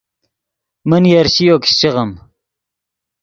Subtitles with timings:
[0.89, 2.11] من یرشِیو کیشچے غیم